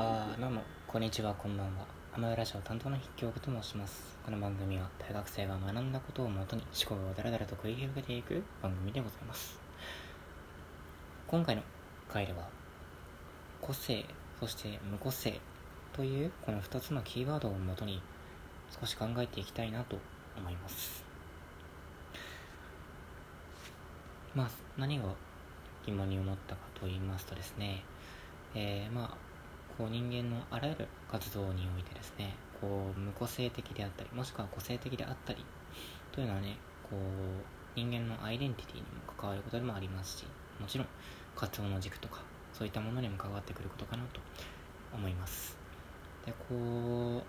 [0.00, 1.84] あーどうもこんにちはこんばんは。
[2.14, 4.16] アマラジオ担当の筆記憶と申します。
[4.24, 9.58] この番組は大学生が学んだことをもとに思考をだらだらと繰り広げていく番組でございます。
[11.26, 11.62] 今回の
[12.08, 12.48] 回では
[13.60, 14.04] 個性
[14.38, 15.40] そして無個性
[15.92, 18.00] というこの2つのキーワードをもとに
[18.80, 19.98] 少し考えていきたいなと
[20.36, 21.02] 思います。
[24.32, 25.06] まあ何が
[25.84, 27.82] 疑問に思ったかと言いますとですね
[28.54, 29.27] えー、まあ
[29.78, 35.44] こう人間のあらゆる活動においてですねこう無個性的であったりもしくは個性的であったり
[36.10, 36.98] というのはねこう
[37.76, 40.26] 人間のアイデンティティにも関わることでもありますし
[40.58, 40.88] もちろん
[41.36, 44.20] 活動の軸とかそういったものにも関わってくることかなと
[44.92, 45.56] 思います。
[46.26, 47.22] でこ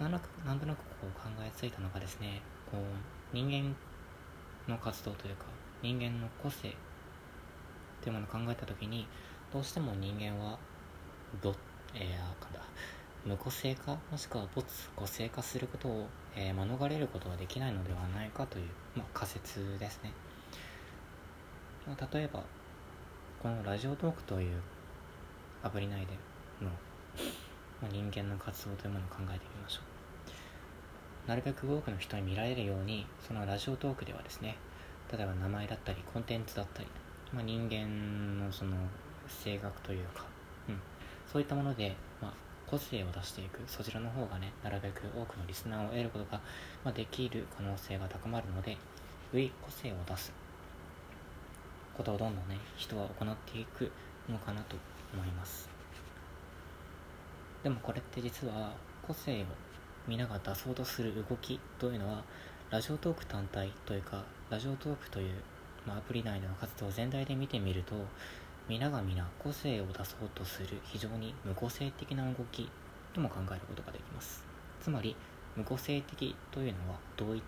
[0.00, 2.80] うなんとなくなんとなくこう考えついたのがですねこう
[3.32, 3.76] 人間
[4.68, 5.44] の活動というか
[5.82, 6.74] 人間の個性
[8.00, 9.06] というものを考えた時に
[9.52, 10.58] どうしても人間は
[11.42, 11.54] ど、
[11.94, 12.60] えー、かだ。
[13.26, 13.98] 無個性化？
[14.10, 18.64] もしくは没個性化することを、えー、免れることができないのではないかという、
[18.96, 20.12] まあ、仮説ですね、
[21.86, 22.42] まあ、例えば
[23.42, 24.60] このラジオトークという
[25.62, 26.06] アプリ内で
[26.62, 26.70] の、
[27.80, 29.80] まあ、人間の活動というものを考えてみましょ
[31.26, 31.28] う。
[31.28, 34.56] なるべく多くの人に見られるようにそのラジオトークではですね
[35.12, 36.88] 例えば名前だったりコンテンツだったり、
[37.32, 38.76] まあ、人間のその
[39.32, 40.24] 性格というか、
[40.68, 40.80] うん、
[41.30, 42.32] そういったもので、まあ、
[42.66, 43.60] 個性を出していく。
[43.66, 46.40] そちらの方がねなるべく多くのリスナーを得ることが、
[46.84, 48.78] まあ、できる可能性が高まるのでよ
[49.32, 50.32] り個性を出す
[51.96, 53.90] ことをどんどんね人は行っていく
[54.30, 54.76] のかなと
[55.12, 55.68] 思います。
[57.62, 58.72] でもこれって実は
[59.06, 59.44] 個性を
[60.08, 62.24] 皆が出そうとする動きというのは
[62.70, 65.34] ラジオトーク単体というかラジオトークという、
[65.86, 67.94] まあ、アプリ内での活動全体で見てみると
[68.68, 72.70] 皆が皆個性を出そうとする非常に無個性的な動き
[73.12, 74.44] とも考えることができます。
[74.80, 75.16] つまり
[75.56, 77.42] 無個性的というのは同一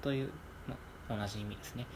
[0.00, 0.30] という、
[1.08, 1.86] ま、同じ意味ですね。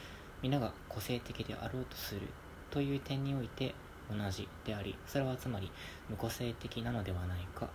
[0.43, 2.23] 皆が個性的であろうとする
[2.71, 3.75] という点において
[4.11, 5.71] 同じでありそれはつまり
[6.11, 7.69] 無個性的なのではないか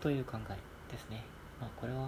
[0.00, 1.24] という考えですね。
[1.58, 2.00] まあこれは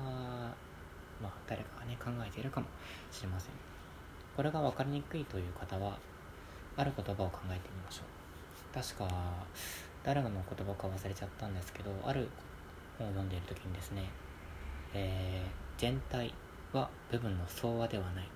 [1.21, 2.67] まあ誰かがね考えているかも
[3.11, 3.53] しれません。
[4.37, 5.99] これが分かりにくいという方は
[6.76, 8.75] ある言葉を考えてみましょう。
[8.75, 9.08] 確か
[10.04, 12.28] 誰の言葉か忘れちゃったんですけどある
[12.98, 14.08] 本を読んでいる時にですね、
[14.94, 16.32] えー、全体
[16.72, 18.28] は部分の相和ではない。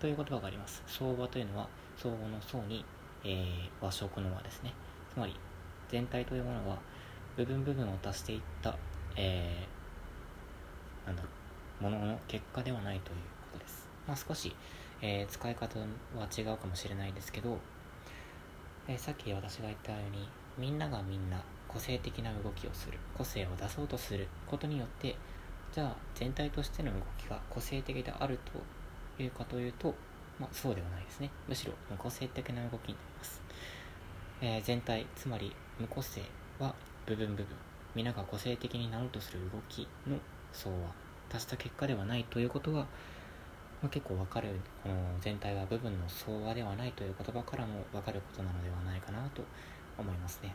[0.00, 0.82] という言葉があります。
[0.86, 2.84] 相和というのは相互の相に、
[3.22, 4.72] えー、和食の和ですね。
[5.12, 5.36] つまり
[5.88, 6.78] 全体というものは
[7.36, 8.76] 部分部分を足していった、
[9.16, 11.28] えー、なんだろ
[11.80, 13.16] うものの結果ではないという
[13.52, 14.54] ことです、まあ、少し
[15.02, 15.86] えー、使い方は
[16.36, 17.58] 違うかもしれないですけど、
[18.88, 20.28] えー、さっき私が言ったように
[20.58, 25.16] みんながみんな個性的な動きをする個性を出そうとすることによって
[25.72, 28.38] じゃあ全体としての動きが個性的である
[29.16, 29.94] というかというと、
[30.38, 31.30] まあ、そうではないですね。
[31.48, 33.42] むしろ無個性的な動きになります、
[34.40, 36.22] えー、全体つまり無個性
[36.58, 36.74] は
[37.06, 37.46] 部分部分。
[37.94, 40.16] 皆が個性的になろうとする動きの
[40.52, 40.92] 相和
[41.32, 42.86] 足した結果ではないということは
[43.82, 44.48] まあ、結構わかる
[44.82, 49.42] この全体は部分の相和ではないという言葉からもわかることなのではないかなと
[49.96, 50.54] 思いますね。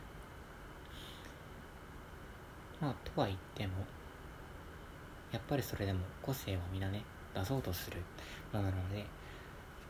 [2.80, 3.74] まあとは言っても
[5.31, 7.03] やっぱりそれでも個性は皆ね
[7.34, 7.97] 出そうとする
[8.53, 9.06] ものなので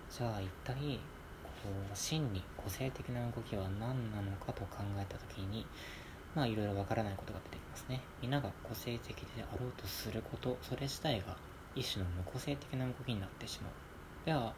[0.10, 1.00] じゃあ一体
[1.44, 5.66] こう真に個性的な動きは何なのかと考えた時に
[6.36, 8.02] まあいろいろわからないことが出てきますね。
[8.22, 11.36] 皆が個性的であろうとすることそれ自体が
[11.76, 13.72] 一種の無個性的な動きになってしまう。
[14.26, 14.54] では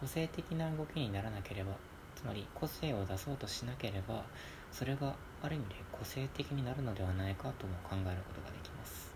[0.00, 1.72] 個性的な動きにならなければ
[2.14, 4.24] つまり個性を出そうとしなければ
[4.72, 9.10] それがある意味で個性的になるのではないかとも考えることができます。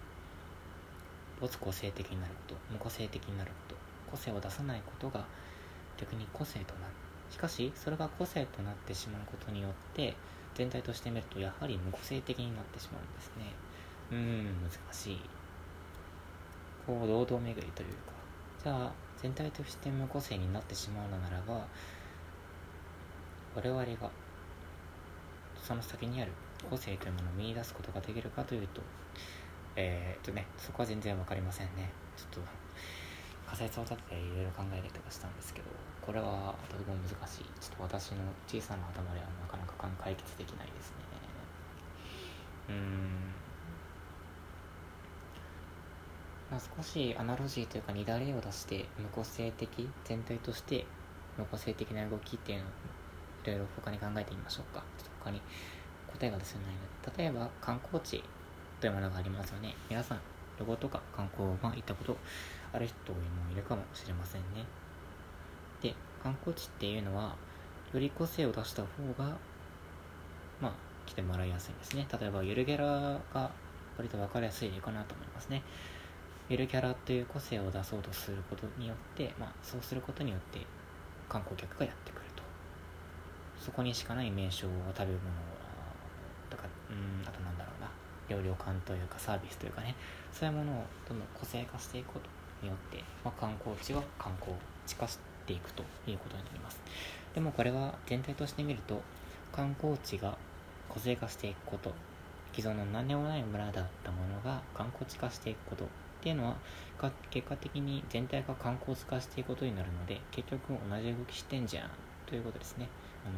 [1.41, 3.77] 没個性的になること無個性的になること
[4.11, 5.25] 個性を出さないことが
[5.97, 6.93] 逆に個性となる。
[7.31, 10.15] しかしそれが個性となってしまうことによって
[10.55, 13.53] 全体として見るとやはり無個性的になってしまうんですね。
[14.13, 15.21] うん難しい。
[16.87, 18.15] こう堂々巡りというか。
[18.63, 21.67] じゃあ全体として無個性になってしまうのならば
[23.55, 24.11] 我々が
[25.63, 26.33] その先にある
[26.69, 28.81] 個性というものを見出すことができるかというと
[29.77, 31.91] えー、っとねそこは全然分かりませんね。
[32.17, 32.51] ちょっと
[33.47, 35.67] 仮説を立てていろいろ考えたりとかしたんですけど
[36.01, 37.45] これはとても難しい。
[37.61, 40.97] ちょっと私の小さな頭ではなかなか解決できないですね。
[42.69, 43.44] うーん。
[46.55, 50.87] まあ、少しアナロジーというか乱れを出して無個性的全体として
[51.37, 52.69] 無個性的な動きっていうのを
[53.43, 54.85] いろいろ他に考えてみましょうか。
[54.97, 55.43] ちょっと他に
[56.13, 58.23] 答えが出せないので例えば観光地
[58.81, 59.75] というものがありますよね。
[59.91, 60.21] 皆さん
[60.57, 62.17] 旅行とか観光は行ったこと
[62.73, 63.19] ある人も
[63.51, 64.65] いるかもしれませんね。
[65.83, 65.93] で
[66.23, 67.35] 観光地っていうのは
[67.93, 69.37] より個性を出した方が
[70.61, 70.73] まあ
[71.05, 72.07] 来てもらいやすいんですね。
[72.21, 73.51] 例えばゆるキャラが
[73.97, 75.65] 割と分かりやすいかなと思いますね。
[76.49, 80.61] ゆるキャラという個性を出そうとすることによって、まあ、そうすることによって
[81.29, 82.43] 観光客がやってくると。
[83.59, 85.19] そこにしかない名称を食べ物
[86.51, 87.91] とかうんあとなんだろうな。
[88.29, 89.95] 料理館というかサービスというかね。
[90.33, 92.29] そういうものをどんどん個性化していくこと
[92.63, 94.53] によって、まあ、観光地は観光
[94.87, 96.81] 地化していくということになります。
[97.35, 99.01] でもこれは全体として見ると
[99.53, 100.37] 観光地が
[100.89, 101.93] 個性化していくこと
[102.55, 105.85] 既存の何でもない村だったものが観光地化していくこと
[106.25, 106.57] っていうのは
[107.29, 111.91] 結果的に全体が観光地化していくことになるので結局同じ動きしてんじゃん。
[112.25, 112.89] ということですね。
[113.27, 113.35] あの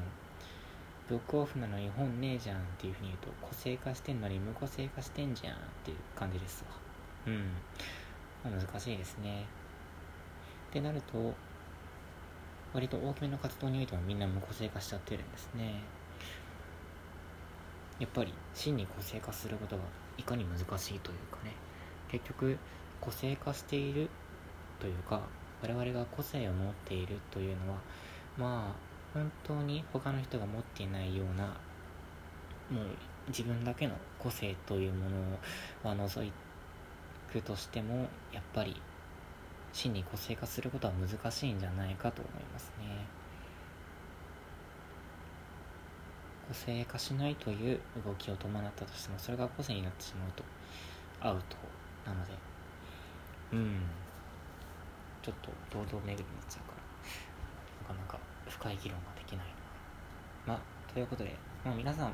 [1.09, 5.55] ブックオフなのに本ねえじゃんっていうふうに言うと個性化してんのに無個性化してんじゃん。
[5.55, 6.71] っていう感じですわ。
[7.27, 9.47] うん、難しいですね。
[10.71, 11.35] ってなると
[12.73, 15.81] 割と大きめの活動においてもみんな無個性化しちゃってるんですね。
[17.99, 19.83] やっぱり真に個性化することが
[20.17, 21.66] いかに難しいというかね。
[22.11, 22.59] 結局
[23.01, 24.09] 個性化している
[24.81, 25.21] というか
[25.63, 27.79] 我々が個性を持っているというのは
[28.37, 31.45] まあ本当に他の人が持っていないような
[32.71, 32.87] もう
[33.29, 35.09] 自分だけの個性というも
[35.85, 36.31] のは除
[37.33, 38.81] くとしてもやっぱり
[39.73, 43.07] 真に個性化することは難しいんじゃないかと思いますね。
[46.49, 50.45] 個性化しないという動きを伴ったとしてもそれが個性になってしまうと
[51.21, 51.57] アウト。
[52.07, 52.33] なので。
[53.53, 53.83] うん。
[55.23, 56.75] ちょっと堂々巡りになっちゃうか
[57.89, 57.95] ら。
[57.95, 58.19] なかなか
[58.49, 59.47] 深い議論ができない
[60.47, 62.13] まあということで、まあ、皆さん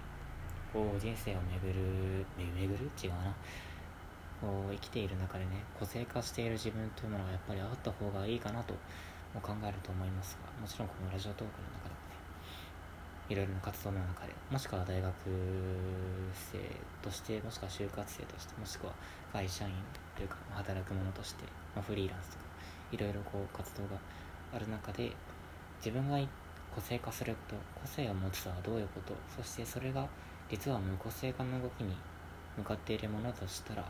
[0.72, 2.90] こう人生を巡る巡る？
[3.02, 3.34] 違うな。
[4.42, 8.74] こう生きている中でね個性化している自分というものがやっぱりあった方がいいかなと
[9.40, 11.91] 考えると思いますがもちろんこのラジオトークの中でね
[13.32, 15.14] いろいろな活動の中でもしくは大学
[16.34, 16.58] 生
[17.00, 18.92] としてもしくは就活生としてもしくは
[19.32, 19.72] 会社員
[20.14, 21.44] というか働く者として、
[21.74, 22.44] まあ、フリーランスとか
[22.92, 23.96] いろいろこう活動が
[24.54, 25.10] ある中で
[25.78, 26.18] 自分が
[26.74, 30.06] 個性化すると個性を持つとはどういうことそしてそれが
[30.50, 31.96] 実は無個性化の動きに
[32.58, 33.84] 向かっているものとしたら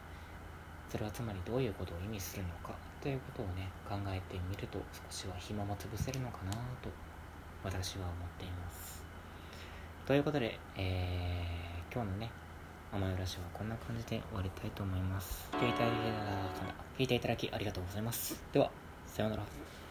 [0.89, 6.91] それはつまりどういうことを意味するのかということをね考えてみると少しは暇も潰せるのかなと
[7.65, 9.02] 私は思っています。
[10.05, 12.31] ということで、えー、今日のね
[12.93, 15.49] 甘いラジオはこんな感じで終わりたいと思います。
[16.99, 18.43] 聞いていただきありがとうございます。
[18.53, 18.71] では
[19.07, 19.82] さようなら。